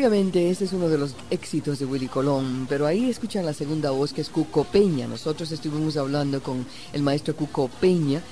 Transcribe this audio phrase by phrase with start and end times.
[0.00, 3.90] Obviamente este es uno de los éxitos de Willy Colón, pero ahí escuchan la segunda
[3.90, 5.06] voz que es Cuco Peña.
[5.06, 8.22] Nosotros estuvimos hablando con el maestro Cuco Peña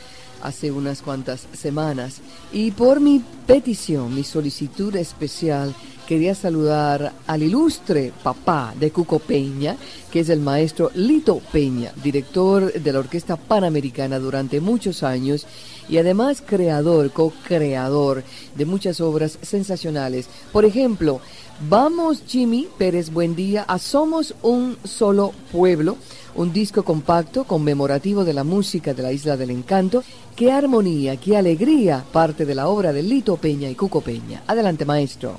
[0.42, 2.22] hace unas cuantas semanas
[2.54, 5.74] y por mi petición, mi solicitud especial,
[6.08, 9.76] quería saludar al ilustre papá de Cuco Peña,
[10.10, 15.46] que es el maestro Lito Peña, director de la Orquesta Panamericana durante muchos años
[15.86, 18.24] y además creador, co-creador
[18.56, 20.30] de muchas obras sensacionales.
[20.50, 21.20] Por ejemplo,
[21.68, 25.98] Vamos Jimmy Pérez Buen día a Somos un solo pueblo,
[26.36, 30.04] un disco compacto conmemorativo de la música de la Isla del Encanto.
[30.36, 34.44] Qué armonía, qué alegría, parte de la obra de Lito Peña y Cuco Peña.
[34.46, 35.36] Adelante, maestro.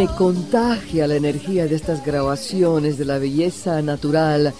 [0.00, 4.54] Me contagia la energía de estas grabaciones, de la belleza natural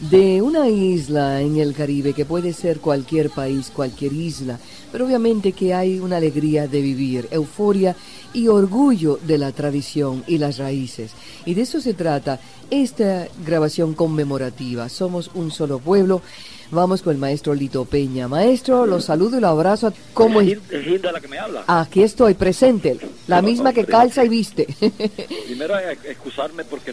[0.00, 4.58] de una isla en el Caribe, que puede ser cualquier país, cualquier isla,
[4.92, 7.96] pero obviamente que hay una alegría de vivir, euforia
[8.32, 11.12] y orgullo de la tradición y las raíces.
[11.44, 12.40] Y de eso se trata
[12.70, 14.88] esta grabación conmemorativa.
[14.88, 16.22] Somos un solo pueblo
[16.70, 18.26] Vamos con el maestro Lito Peña.
[18.26, 19.92] Maestro, los saludo y lo abrazo.
[20.12, 20.58] ¿Cómo es?
[20.72, 21.64] Hilda la que me habla.
[21.66, 22.98] Aquí estoy, presente.
[23.28, 24.66] La misma que calza y viste.
[25.46, 26.92] Primero, excusarme porque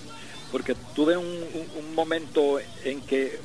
[0.54, 1.26] porque tuve un,
[1.96, 3.40] momento en que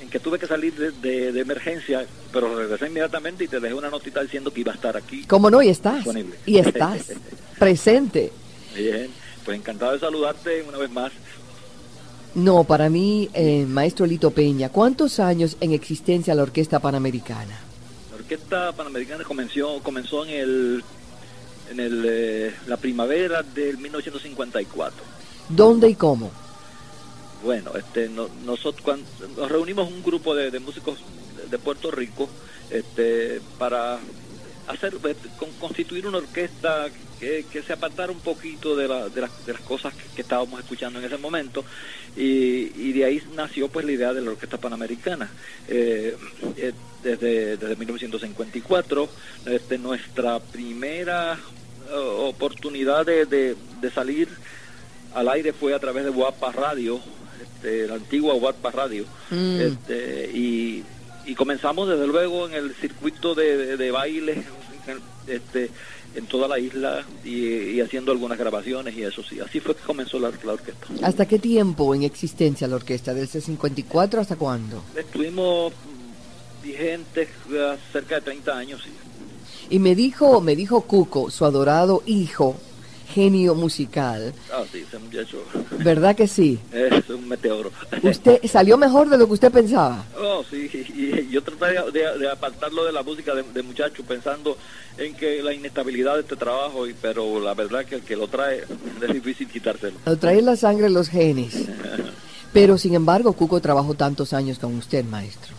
[0.00, 4.22] en que tuve que salir de, emergencia, pero regresé inmediatamente y te dejé una notita
[4.22, 5.24] diciendo que iba a estar aquí.
[5.24, 5.62] ¿Cómo no?
[5.62, 5.96] Y estás.
[5.96, 6.36] Disponible.
[6.44, 7.12] Y estás.
[7.58, 8.30] presente.
[8.76, 9.08] Bien,
[9.42, 11.12] pues encantado de saludarte una vez más.
[12.34, 17.58] No, para mí, eh, maestro Lito Peña, ¿cuántos años en existencia la Orquesta Panamericana?
[18.10, 20.84] La Orquesta Panamericana comenzó, comenzó en el
[21.70, 25.13] en el, eh, la primavera del 1954.
[25.48, 26.30] ¿Dónde y cómo?
[27.42, 28.98] Bueno, este, nosotros
[29.36, 30.98] nos reunimos un grupo de, músicos
[31.50, 32.28] de Puerto Rico
[32.70, 33.98] este, para
[34.66, 35.14] hacer eh,
[35.60, 36.86] constituir una orquesta
[37.20, 41.64] que, se apartara un poquito de, de, las cosas que, estábamos escuchando en ese momento
[42.16, 45.30] y, de ahí nació pues la idea de la orquesta panamericana
[45.68, 46.16] eh,
[46.56, 49.08] eh, desde, desde 1954
[49.46, 51.38] este, nuestra primera
[52.18, 54.28] oportunidad de, de, salir
[55.14, 57.00] al aire fue a través de Guapa Radio
[57.42, 59.60] este, la antigua Guapa Radio mm.
[59.60, 60.84] este, y,
[61.26, 64.44] y comenzamos desde luego en el circuito de, de baile
[65.26, 65.70] este,
[66.14, 69.40] en toda la isla y, haciendo algunas grabaciones y eso sí.
[69.40, 70.86] Así fue que comenzó la, orquesta.
[71.02, 73.14] ¿Hasta qué tiempo en existencia la orquesta?
[73.14, 74.82] ¿Del C54 hasta cuándo?
[74.96, 75.72] Estuvimos
[76.62, 77.28] vigentes
[77.92, 78.90] cerca de 30 años, sí.
[79.70, 82.56] Y me dijo, me dijo Cuco, su adorado hijo,
[83.14, 84.34] genio musical.
[84.52, 85.38] Ah, sí, ese muchacho.
[85.78, 86.58] ¿Verdad que sí?
[86.72, 87.70] Es un meteoro.
[88.02, 90.04] ¿Usted salió mejor de lo que usted pensaba?
[90.18, 94.58] Oh, sí, y yo traté de, apartarlo de la música de, muchacho pensando
[94.98, 98.26] en que la inestabilidad de este trabajo, y, pero la verdad que el que lo
[98.26, 98.64] trae
[99.00, 99.96] es difícil quitárselo.
[100.04, 101.54] Lo trae en la sangre los genes.
[102.52, 105.54] pero sin embargo, Cuco trabajó tantos años con usted, maestro.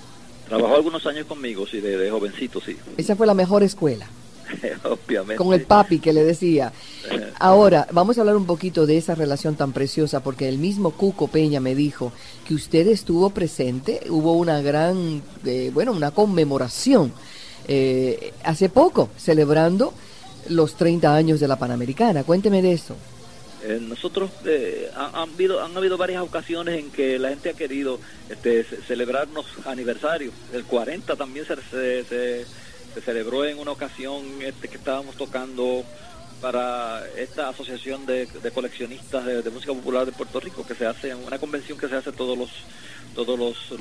[0.49, 2.75] Trabajó algunos años conmigo, sí, de jovencito, sí.
[2.97, 4.07] Esa fue la mejor escuela.
[4.83, 5.35] Obviamente.
[5.35, 6.71] Con el papi que le decía.
[7.39, 11.27] Ahora, vamos a hablar un poquito de esa relación tan preciosa, porque el mismo Cuco
[11.27, 12.11] Peña me dijo
[12.47, 17.13] que usted estuvo presente, hubo una gran, eh, bueno, una conmemoración
[17.67, 19.93] eh, hace poco, celebrando
[20.49, 22.23] los 30 años de la Panamericana.
[22.23, 22.95] Cuénteme de eso.
[23.63, 24.29] Eh, nosotros
[24.95, 27.99] han, habido, han habido varias ocasiones en que la gente ha querido
[28.29, 30.33] este, celebrarnos aniversarios.
[30.53, 31.55] El 40 también se
[32.03, 32.45] se
[33.01, 35.83] celebró en una ocasión este, que estábamos tocando
[36.41, 41.39] para esta asociación de, coleccionistas de, música popular de Puerto Rico que se hace una
[41.39, 42.49] convención que se hace todos los
[43.15, 43.79] todos los,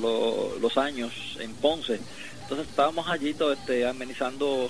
[0.61, 1.99] los, años en Ponce.
[2.43, 4.69] Entonces estábamos allí todo, este, amenizando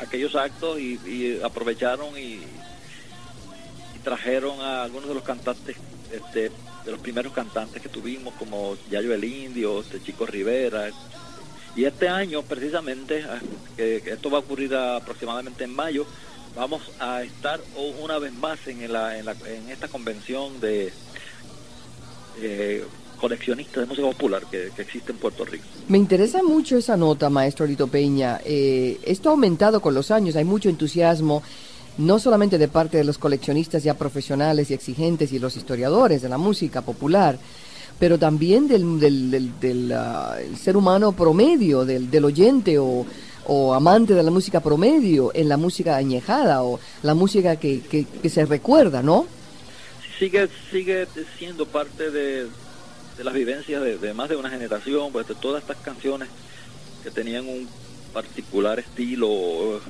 [0.00, 2.40] aquellos actos y, aprovecharon y,
[4.04, 5.76] trajeron a algunos de los cantantes
[6.12, 6.52] este,
[6.84, 10.88] de los primeros cantantes que tuvimos como Yayo el Indio este Chico Rivera
[11.76, 13.24] y este año, precisamente,
[13.76, 16.06] que, esto va a ocurrir aproximadamente en mayo,
[16.56, 17.60] vamos a estar
[18.00, 18.80] una vez más en,
[19.68, 20.92] esta convención de
[22.40, 22.84] eh,
[23.20, 25.64] coleccionistas de música popular que, existe en Puerto Rico.
[25.88, 28.40] Me interesa mucho esa nota, maestro Lito Peña.
[28.44, 31.42] Eh, esto ha aumentado con los años, hay mucho entusiasmo
[31.98, 36.28] no solamente de parte de los coleccionistas ya profesionales y exigentes y los historiadores de
[36.28, 37.38] la música popular,
[37.98, 43.06] pero también del, del, del, ah, ser humano promedio, del, del oyente o,
[43.46, 48.28] o, amante de la música promedio en la música añejada o la música que, que,
[48.28, 49.26] se recuerda, ¿no?
[50.18, 51.06] Sigue, sigue
[51.38, 52.46] siendo parte de,
[53.16, 56.28] de las vivencias de, más de una generación, pues de todas estas canciones
[57.02, 57.68] que tenían un
[58.12, 59.80] particular estilo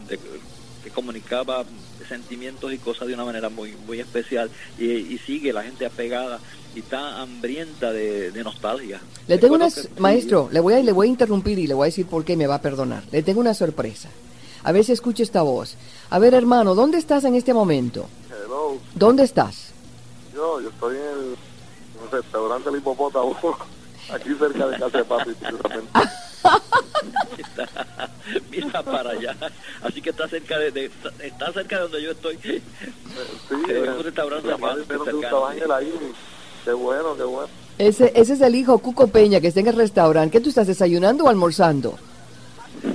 [0.86, 1.64] que comunicaba
[2.08, 4.48] sentimientos y cosas de una manera muy muy especial
[4.78, 6.38] y, y sigue la gente apegada
[6.76, 9.00] y está hambrienta de, nostalgia.
[9.26, 9.66] Le tengo una,
[9.98, 12.36] maestro, le voy, a, le voy a interrumpir y le voy a decir por qué
[12.36, 13.02] me va a perdonar.
[13.10, 14.10] Le tengo una sorpresa.
[14.62, 15.76] A ver si escucha esta voz.
[16.10, 18.06] A ver, hermano, ¿dónde estás en este momento?
[18.30, 18.78] Hello.
[18.94, 19.72] ¿Dónde estás?
[20.32, 23.36] Yo, yo estoy en el, restaurante El Hipopótamo,
[24.12, 25.30] aquí cerca de casa de papi,
[28.50, 29.36] Mira para allá.
[29.82, 30.90] Así que está cerca de,
[31.20, 32.36] está cerca de donde yo estoy.
[32.38, 32.62] Sí,
[33.68, 35.46] es un restaurante cercano.
[35.46, 35.92] Ahí,
[36.64, 37.48] Qué bueno, qué bueno.
[37.78, 40.32] Ese, ese es el hijo Cuco Peña que está en el restaurante.
[40.32, 41.96] ¿Qué tú estás desayunando o almorzando?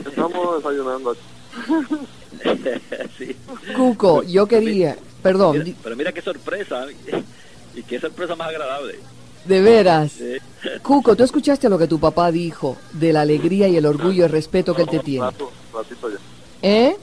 [0.05, 1.15] Estamos desayunando.
[3.17, 3.35] sí.
[3.75, 5.75] Cuco, yo quería, perdón.
[5.83, 6.85] pero mira qué sorpresa
[7.75, 8.99] y qué sorpresa más agradable.
[9.45, 10.13] De veras.
[10.83, 14.21] Cuco, ¿tú escuchaste lo que tu papá dijo de la alegría y el orgullo y
[14.21, 15.27] el respeto que él te tiene?
[16.61, 16.95] ¿Eh?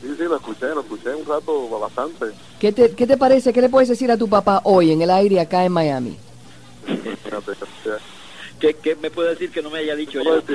[0.00, 2.26] Sí, sí, lo escuché, lo escuché un rato bastante.
[2.60, 3.52] ¿Qué te, ¿Qué te parece?
[3.52, 6.16] ¿Qué le puedes decir a tu papá hoy en el aire acá en Miami?
[8.60, 10.44] ¿Qué, ¿Qué, me puede decir que no me haya dicho yo?
[10.46, 10.54] que,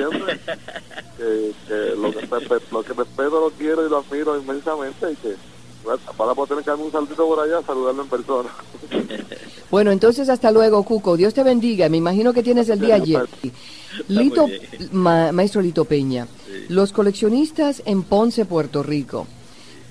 [1.68, 2.26] que, lo, que,
[2.70, 5.36] lo que respeto, lo quiero y lo admiro inmensamente y que
[6.16, 8.50] para poder tener que darme un saltito por allá, saludarlo en persona.
[9.74, 11.16] Bueno, entonces hasta luego, Cuco.
[11.16, 11.88] Dios te bendiga.
[11.88, 13.26] Me imagino que tienes el día ayer.
[14.06, 14.46] Lito,
[14.92, 16.28] maestro Lito Peña,
[16.68, 19.26] los coleccionistas en Ponce, Puerto Rico,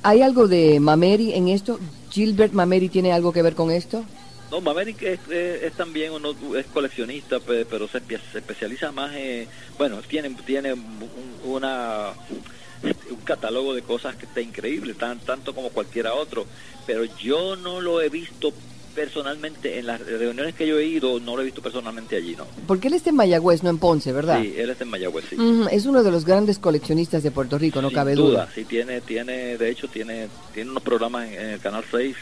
[0.01, 1.81] ¿hay algo de Mameri en esto?
[2.11, 4.05] ¿Gilbert Mameri tiene algo que ver con esto?
[4.49, 8.01] No, Mameri es, es, también uno, es coleccionista, pero se,
[8.35, 10.75] especializa más en, bueno, tiene, tiene
[11.43, 12.13] una
[13.09, 16.45] un catálogo de cosas que está increíble, tan, tanto como cualquiera otro,
[16.85, 18.53] pero yo no lo he visto
[18.93, 22.45] personalmente en las reuniones que yo he ido, no lo he visto personalmente allí, ¿no?
[22.67, 24.41] Porque él está en Mayagüez, no en Ponce, ¿verdad?
[24.41, 25.38] Sí, él está en Mayagüez, sí.
[25.71, 28.50] es uno de los grandes coleccionistas de Puerto Rico, no cabe duda.
[28.53, 32.15] Sí, tiene, tiene, de hecho, tiene, tiene unos programas en, el Canal 6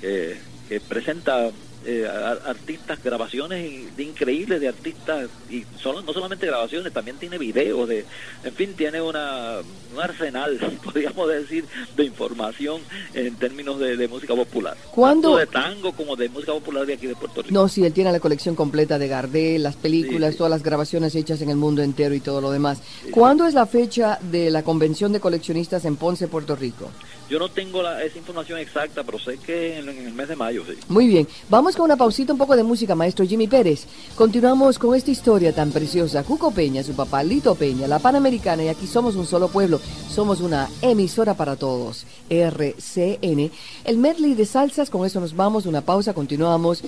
[0.00, 0.36] que,
[0.68, 1.50] que, presenta
[1.90, 7.88] eh, artistas, grabaciones de increíbles de artistas, y solo, no solamente grabaciones, también tiene videos,
[7.88, 8.04] de,
[8.44, 9.60] en fin, tiene una,
[9.94, 11.64] un arsenal, podríamos decir,
[11.96, 12.82] de información
[13.14, 14.76] en términos de, música popular.
[14.90, 15.38] ¿Cuándo?
[15.38, 17.54] Tanto de tango como de música popular de aquí de Puerto Rico.
[17.54, 21.40] No, sí, él tiene la colección completa de Gardel, las películas, todas las grabaciones hechas
[21.40, 22.82] en el mundo entero y todo lo demás.
[23.10, 26.90] ¿Cuándo es la fecha de la convención de coleccionistas en Ponce, Puerto Rico?
[27.28, 30.64] Yo no tengo la, esa información exacta, pero sé que en, el mes de mayo,
[30.66, 30.78] sí.
[30.88, 31.28] Muy bien.
[31.50, 33.86] Vamos una pausita, un poco de música, maestro Jimmy Pérez.
[34.14, 36.22] Continuamos con esta historia tan preciosa.
[36.22, 39.80] Cuco Peña, su papá Lito Peña, la Panamericana, y aquí somos un solo pueblo.
[40.08, 42.06] Somos una emisora para todos.
[42.28, 43.50] RCN.
[43.84, 45.66] El medley de salsas, con eso nos vamos.
[45.66, 46.82] Una pausa, continuamos.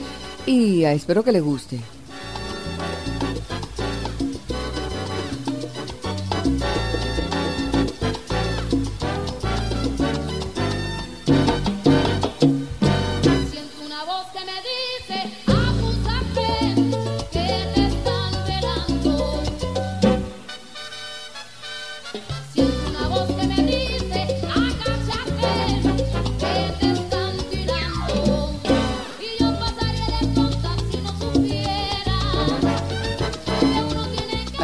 [0.47, 1.81] Y ah, espero que le guste.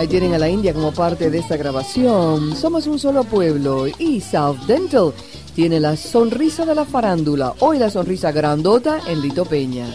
[0.04, 2.54] Tienen a la India como parte de esta grabación.
[2.54, 5.12] Somos un solo pueblo y South Dental
[5.54, 7.54] tiene la sonrisa de la farándula.
[7.60, 9.86] Hoy la sonrisa grandota en Lito Peña.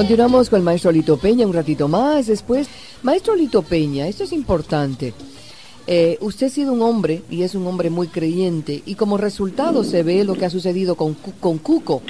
[0.00, 2.68] Continuamos con el maestro Lito Peña un ratito más después.
[3.02, 5.12] Maestro Lito Peña, esto es importante.
[5.86, 9.84] Eh, usted ha sido un hombre y es un hombre muy creyente y como resultado
[9.84, 12.00] se ve lo que ha sucedido con, con Cuco.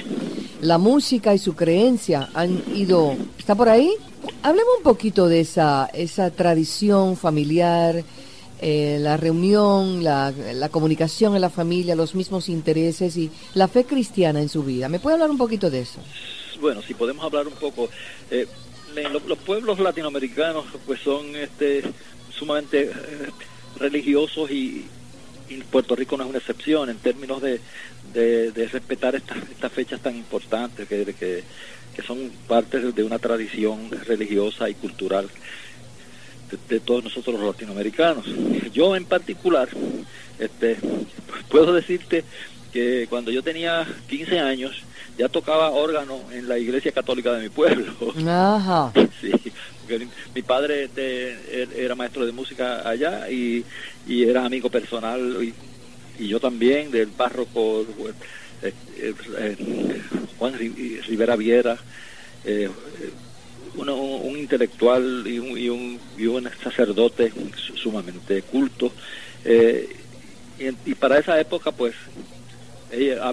[0.61, 3.13] La música y su creencia han ido...
[3.37, 3.91] ¿Está por ahí?
[4.41, 8.05] Hablemos un poquito de esa, esa tradición familiar,
[8.61, 13.83] eh, la reunión, la, la comunicación en la familia, los mismos intereses y la fe
[13.83, 14.87] cristiana en su vida.
[14.87, 15.99] ¿Me puede hablar un poquito de eso?
[16.61, 17.89] Bueno, si podemos hablar un poco,
[18.29, 18.47] eh,
[19.11, 21.83] los, pueblos latinoamericanos pues son este
[22.33, 22.91] sumamente eh,
[23.77, 24.85] religiosos y,
[25.69, 27.59] Puerto Rico no es una excepción en términos de,
[28.71, 31.43] respetar estas, fechas tan importantes que
[32.07, 35.29] son parte de una tradición religiosa y cultural
[36.69, 38.25] de, todos nosotros los latinoamericanos.
[38.73, 39.69] Yo en particular,
[40.39, 40.77] este,
[41.49, 42.23] puedo decirte
[42.71, 44.83] que cuando yo tenía 15 años,
[45.17, 47.93] ya tocaba órgano en la iglesia católica de mi pueblo.
[48.27, 48.91] Ajá.
[49.21, 49.31] Sí,
[49.81, 53.63] porque mi padre er, era maestro de música allá y,
[54.07, 55.53] era amigo personal y,
[56.27, 57.85] yo también del párroco
[58.63, 60.01] eh, eh, eh,
[60.39, 61.77] Juan Rivera Viera,
[63.75, 67.31] un, intelectual y un, y un, y un sacerdote
[67.75, 68.91] sumamente culto.
[69.45, 71.93] y para esa época pues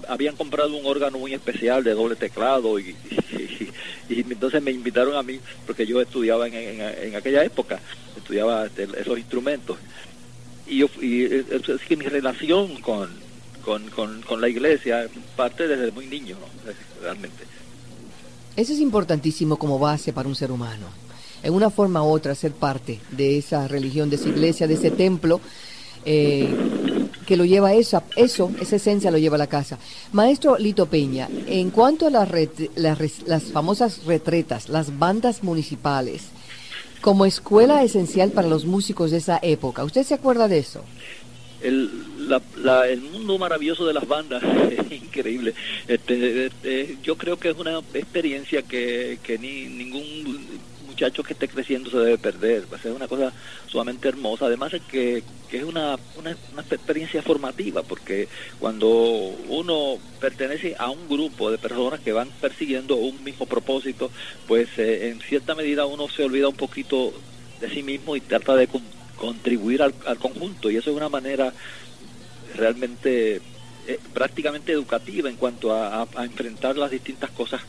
[0.08, 2.94] habían comprado un órgano muy especial de doble teclado y,
[4.08, 7.80] entonces me invitaron a mí porque yo estudiaba en, aquella época,
[8.16, 9.76] estudiaba este, esos instrumentos.
[10.66, 11.44] Y, yo, y es
[11.86, 13.10] que mi relación con,
[13.64, 16.36] con, la iglesia parte desde muy niño,
[17.02, 17.44] realmente.
[18.56, 20.86] Eso es importantísimo como base para un ser humano.
[21.42, 24.90] En una forma u otra, ser parte de esa religión, de esa iglesia, de ese
[24.90, 25.40] templo
[26.10, 26.48] eh,
[27.26, 29.78] que lo lleva eso, eso, esa esencia lo lleva a la casa.
[30.12, 32.30] Maestro Lito Peña, en cuanto a las,
[32.74, 36.28] las, famosas retretas, las bandas municipales,
[37.02, 40.82] como escuela esencial para los músicos de esa época, ¿usted se acuerda de eso?
[41.60, 41.90] El,
[43.12, 45.52] mundo maravilloso de las bandas es increíble.
[45.86, 50.57] Este, este, yo creo que es una experiencia que, que ni ningún
[50.99, 52.64] muchacho que esté creciendo se debe perder.
[52.73, 53.33] Va a una cosa
[53.69, 54.47] sumamente hermosa.
[54.47, 56.33] Además es que, es una, una,
[56.71, 58.26] experiencia formativa, porque
[58.59, 58.88] cuando
[59.49, 64.11] uno pertenece a un grupo de personas que van persiguiendo un mismo propósito,
[64.49, 67.12] pues eh, en cierta medida uno se olvida un poquito
[67.61, 68.69] de sí mismo y trata de
[69.17, 70.69] contribuir al, conjunto.
[70.69, 71.52] Y eso es una manera
[72.57, 73.37] realmente
[73.87, 77.62] eh, prácticamente educativa en cuanto a enfrentar las distintas cosas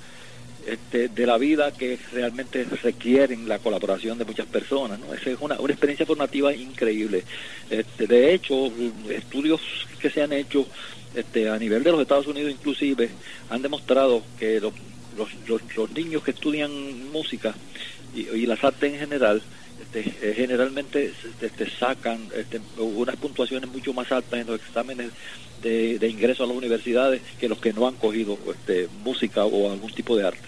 [0.67, 4.99] este, de la vida que realmente requieren la colaboración de muchas personas.
[4.99, 5.13] ¿no?
[5.13, 7.23] Esa es una, una experiencia formativa increíble.
[7.69, 8.71] Este, de hecho,
[9.09, 9.61] estudios
[9.99, 10.67] que se han hecho
[11.15, 13.09] este, a nivel de los Estados Unidos inclusive
[13.49, 14.73] han demostrado que los,
[15.17, 15.29] los,
[15.75, 17.55] los, niños que estudian música
[18.15, 19.41] y, las artes en general
[19.91, 25.11] este, eh, generalmente este, sacan este, unas puntuaciones mucho más altas en los exámenes
[25.63, 29.91] de, ingreso a las universidades que los que no han cogido este, música o algún
[29.91, 30.39] tipo de arte.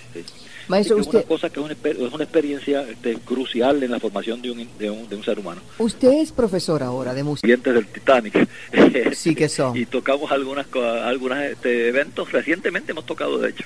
[0.67, 4.69] Maestro, es una cosa que es una, experiencia este, crucial en la formación de un,
[4.77, 5.60] de, un, ser humano.
[5.79, 7.48] Usted es profesor ahora de música.
[7.48, 8.48] Dientes del Titanic.
[9.13, 9.75] Sí que son.
[9.77, 10.67] y tocamos algunas
[11.03, 13.65] algunos este, eventos, recientemente hemos tocado de hecho.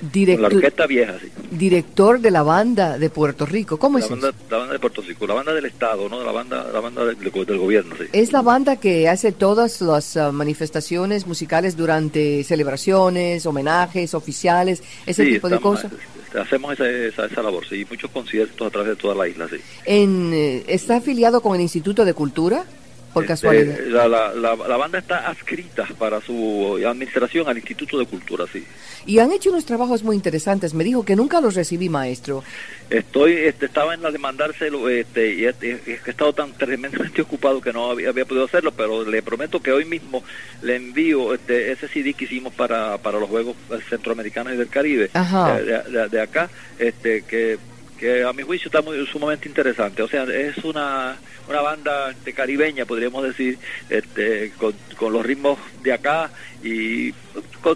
[0.00, 1.28] Director, la orquesta vieja, sí.
[1.50, 5.02] Director de la banda de Puerto Rico, ¿cómo la es banda, La banda de Puerto
[5.02, 6.24] Rico, la banda del Estado, ¿no?
[6.24, 8.04] La banda, la banda del, del gobierno, sí.
[8.12, 15.24] Es la banda que hace todas las uh, manifestaciones musicales durante celebraciones, homenajes, oficiales, ese
[15.26, 15.92] tipo de cosas.
[15.92, 19.48] Este, hacemos esa, esa, esa, labor, sí, muchos conciertos a través de toda la isla,
[19.48, 19.56] sí.
[19.84, 22.64] En, eh, ¿Está afiliado con el Instituto de Cultura?
[23.12, 23.78] Por este, casualidad.
[23.88, 28.64] La, la, la, banda está adscrita para su administración al Instituto de Cultura, sí.
[29.06, 30.74] Y han hecho unos trabajos muy interesantes.
[30.74, 32.44] Me dijo que nunca los recibí, maestro.
[32.88, 37.72] Estoy, este, estaba en la de mandárselo, este, y, he estado tan tremendamente ocupado que
[37.72, 40.22] no había, podido hacerlo, pero le prometo que hoy mismo
[40.62, 43.56] le envío este, ese CD que hicimos para, para los Juegos
[43.88, 47.58] Centroamericanos y del Caribe, de, de, acá, este, que
[48.00, 50.02] que a mi juicio está muy sumamente interesante.
[50.02, 53.58] O sea, es una, una banda este, caribeña, podríamos decir,
[53.90, 56.30] este, con, con los ritmos de acá
[56.64, 57.12] y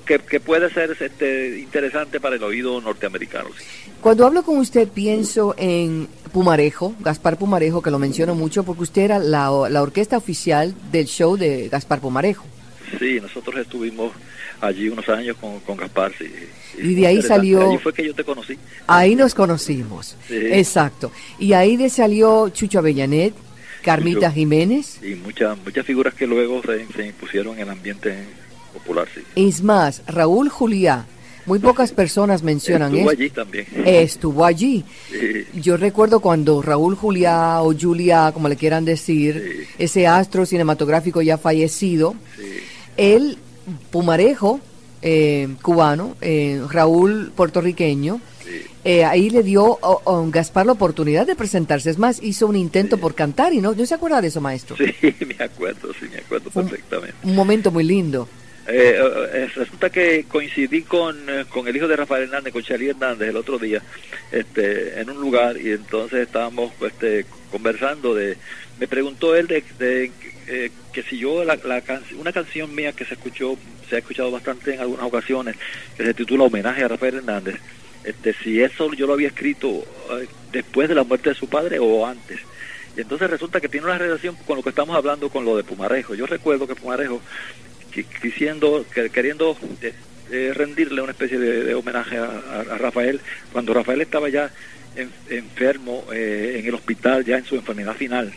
[0.06, 3.50] que, que, puede ser este, interesante para el oído norteamericano.
[4.00, 9.02] Cuando hablo con usted pienso en Pumarejo, Gaspar Pumarejo, que lo menciono mucho porque usted
[9.02, 12.46] era la, la orquesta oficial del show de Gaspar Pumarejo.
[12.98, 14.12] Sí, nosotros estuvimos
[14.60, 16.30] allí unos años con, con Gaspar, sí.
[16.78, 17.70] Y de ahí salió...
[17.70, 18.58] Ahí fue que yo te conocí.
[18.86, 21.12] Ahí nos conocimos, exacto.
[21.38, 23.34] Y ahí de salió Chucho Avellanet,
[23.82, 24.98] Carmita Jiménez.
[25.02, 28.16] Y muchas muchas figuras que luego se, impusieron en el ambiente
[28.72, 29.20] popular, sí.
[29.36, 31.06] Es más, Raúl Juliá,
[31.46, 33.66] muy pocas personas mencionan Estuvo allí también.
[33.84, 34.84] Estuvo allí.
[35.54, 41.36] Yo recuerdo cuando Raúl Juliá o Julia, como le quieran decir, ese astro cinematográfico ya
[41.36, 42.14] fallecido,
[42.96, 43.38] él,
[43.90, 44.60] Pumarejo,
[45.06, 48.22] eh, cubano, eh, Raúl puertorriqueño,
[48.84, 51.90] eh, ahí le dio a, Gaspar la oportunidad de presentarse.
[51.90, 54.76] Es más, hizo un intento por cantar y no, ¿no se acuerda de eso, maestro?
[54.76, 54.94] Sí,
[55.26, 57.16] me acuerdo, sí, me acuerdo perfectamente.
[57.22, 58.26] Un, momento muy lindo.
[58.66, 61.18] resulta que coincidí con,
[61.50, 63.82] con el hijo de Rafael Hernández, con Charlie Hernández, el otro día,
[64.32, 68.38] este, en un lugar y entonces estábamos este, conversando de,
[68.80, 70.10] me preguntó él de, de
[70.46, 71.58] eh, que si yo la,
[72.18, 73.56] una canción mía que se escuchó
[73.88, 75.56] se ha escuchado bastante en algunas ocasiones
[75.96, 77.60] que se titula homenaje a Rafael Hernández
[78.04, 81.78] este si eso yo lo había escrito eh, después de la muerte de su padre
[81.78, 82.38] o antes.
[82.96, 85.64] Y entonces resulta que tiene una relación con lo que estamos hablando con lo de
[85.64, 86.14] Pumarejo.
[86.14, 87.20] Yo recuerdo que Pumarejo
[88.20, 89.56] quisiendo queriendo
[90.30, 93.20] eh, rendirle una especie de, homenaje a, Rafael
[93.52, 94.50] cuando Rafael estaba ya
[95.28, 98.32] enfermo en el hospital ya en su enfermedad final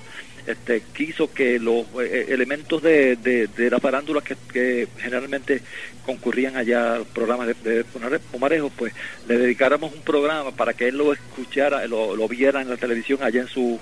[0.47, 5.61] este, quiso que los eh, elementos de, de, la farándula que, generalmente
[6.05, 8.93] concurrían allá a los programas de, de Pumarejo, pues
[9.27, 13.19] le dedicáramos un programa para que él lo escuchara, lo, lo viera en la televisión
[13.21, 13.77] allá en su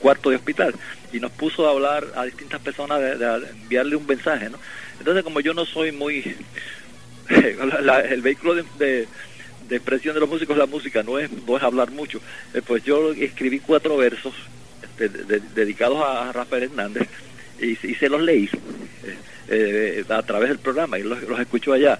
[0.00, 0.74] cuarto de hospital
[1.12, 4.58] y nos puso a hablar a distintas personas de, enviarle un mensaje, ¿no?
[4.98, 6.36] Entonces como yo no soy muy
[7.28, 11.92] el vehículo de, de, expresión de los músicos la música no es no es hablar
[11.92, 12.20] mucho,
[12.54, 14.34] eh, pues yo escribí cuatro versos
[14.98, 17.08] dedicados a Rafael Hernández
[17.60, 18.48] y, se los leí
[19.48, 21.98] eh, eh, a través del programa y los, los escuchó allá.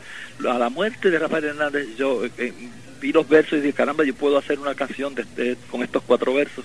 [0.48, 2.52] A la muerte de Rafael Hernández yo eh,
[3.00, 6.34] vi los versos y dije, caramba, yo puedo hacer una canción de, con estos cuatro
[6.34, 6.64] versos.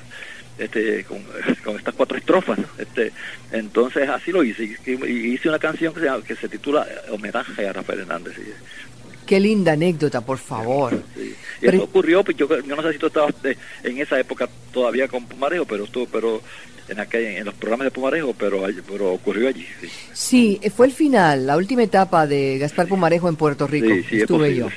[0.58, 1.04] Este,
[1.64, 2.60] con, estas cuatro estrofas.
[2.78, 3.12] Este,
[3.52, 4.78] entonces así lo hice.
[4.86, 4.92] Y,
[5.34, 8.36] hice una canción que se, que se titula Homenaje a Rafael Hernández.
[9.26, 11.02] Qué linda anécdota, por favor.
[11.62, 13.34] Eso ocurrió, pues yo, no sé si tú estabas
[13.84, 16.42] en esa época todavía con Pumarejo, pero estuvo, pero
[16.90, 19.66] en, aquel, en los programas de Pumarejo, pero, pero ocurrió allí.
[20.14, 20.60] Sí.
[20.76, 23.88] fue el final, la última etapa de Gaspar Pumarejo en Puerto Rico.
[24.12, 24.68] Estuve yo.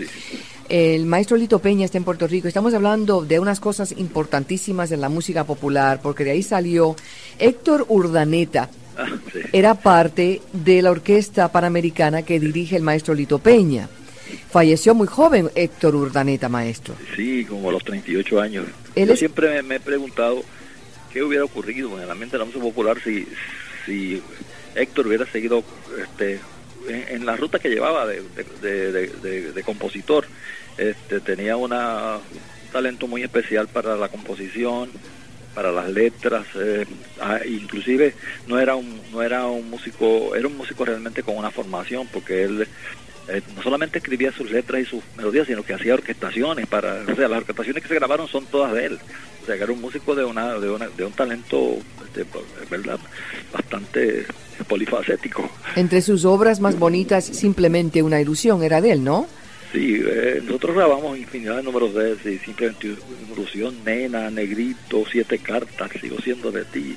[0.69, 2.49] El maestro Lito Peña está en Puerto Rico.
[2.49, 6.97] Estamos hablando de unas cosas importantísimas en la música popular, porque de ahí salió
[7.39, 8.69] Héctor Urdaneta.
[8.97, 9.07] Ah,
[9.53, 13.89] Era parte de la orquesta panamericana que dirige el maestro Lito Peña.
[14.57, 16.95] Falleció muy joven Héctor Urdaneta, maestro.
[17.15, 18.65] Sí, como a los 38 años.
[18.97, 20.43] Yo siempre me, he preguntado
[21.13, 23.29] qué hubiera ocurrido en la mente de la música popular si,
[23.85, 24.23] si
[24.75, 25.63] Héctor hubiera seguido
[26.03, 26.41] este,
[26.89, 28.23] en, la ruta que llevaba de,
[28.63, 30.25] de, compositor.
[30.79, 34.89] Este, tenía una, un talento muy especial para la composición,
[35.55, 36.87] para las letras, eh,
[37.21, 38.15] ah, inclusive
[38.47, 42.45] no era un no era un músico, era un músico realmente con una formación porque
[42.45, 42.69] él
[43.29, 47.17] eh, no solamente escribía sus letras y sus melodías, sino que hacía orquestaciones para, o
[47.17, 48.99] sea, las orquestaciones que se grabaron son todas de él.
[49.43, 52.25] O sea, que era un músico de una, de una, de un talento, este,
[52.71, 52.99] verdad,
[53.53, 54.27] bastante
[54.69, 55.49] polifacético.
[55.75, 59.27] Entre sus obras más bonitas, simplemente una ilusión era de él, ¿no?
[59.73, 65.05] Sí, eh, nosotros grabamos infinidad de números de él, sí, simplemente una ilusión, nena, negrito,
[65.11, 66.97] siete cartas, sigo siendo de ti,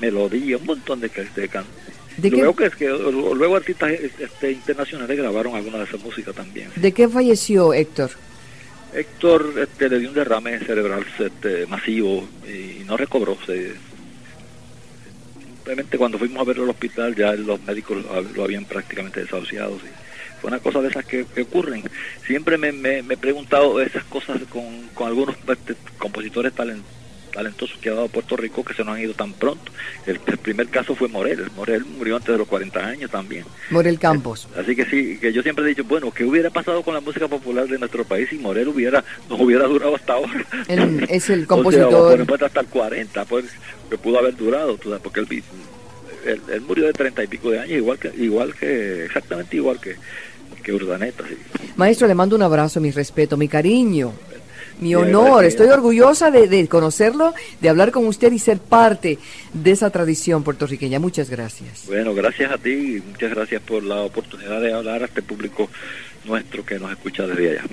[0.00, 1.48] melodía, un montón de, de
[2.22, 2.32] cantos.
[2.32, 6.70] luego que, que luego artistas este, internacionales grabaron alguna de esas músicas también.
[6.76, 8.10] ¿De qué falleció Héctor?
[8.92, 13.36] Héctor este, le dio un derrame cerebral este, masivo y no recobró.
[15.42, 19.78] simplemente cuando fuimos a verlo al hospital ya los médicos lo, habían prácticamente desahuciado.
[20.40, 21.82] Fue una cosa de esas que, ocurren.
[22.26, 27.03] Siempre me, me, he preguntado esas cosas con, con algunos este, compositores talentosos
[27.34, 29.72] talentosos que ha dado Puerto Rico que se nos han ido tan pronto.
[30.06, 31.50] El, primer caso fue Morel.
[31.56, 33.44] Morel murió antes de los 40 años también.
[33.70, 34.48] Morel Campos.
[34.54, 37.00] Eh, así que sí, que yo siempre he dicho, bueno, ¿qué hubiera pasado con la
[37.00, 40.46] música popular de nuestro país si Morel hubiera nos hubiera durado hasta ahora?
[41.08, 42.20] es el compositor.
[42.20, 43.46] O sea, hasta el 40, pues,
[43.90, 45.42] que pudo haber durado, porque él,
[46.52, 49.96] él, murió de 30 y pico de años, igual que, igual que exactamente igual que,
[50.62, 51.24] que Urdaneta.
[51.28, 51.36] Sí.
[51.76, 54.12] Maestro, le mando un abrazo, mi respeto, mi cariño.
[54.80, 59.18] Mi honor, estoy orgullosa de, conocerlo, de hablar con usted y ser parte
[59.52, 60.98] de esa tradición puertorriqueña.
[60.98, 61.86] Muchas gracias.
[61.86, 65.68] Bueno, gracias a ti y muchas gracias por la oportunidad de hablar a este público
[66.24, 67.64] nuestro que nos escucha desde allá.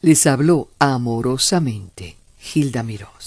[0.00, 3.21] Les habló amorosamente Gilda Mirós.